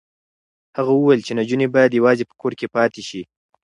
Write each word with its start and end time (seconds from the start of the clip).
هغه 0.77 0.91
وویل 0.95 1.21
چې 1.27 1.31
نجونې 1.39 1.67
باید 1.75 1.97
یوازې 1.99 2.23
په 2.29 2.35
کور 2.41 2.53
کې 2.59 2.67
پاتې 2.75 3.01
شي. 3.09 3.21